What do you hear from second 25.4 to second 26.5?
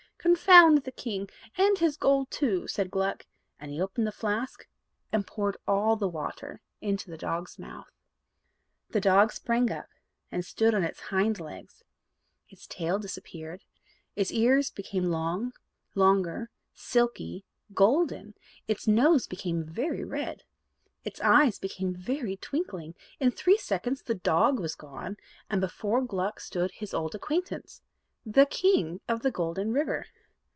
and before Gluck